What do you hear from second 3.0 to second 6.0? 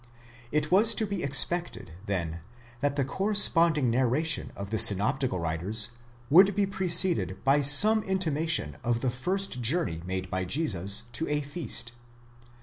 corresponding narration of the synoptical writers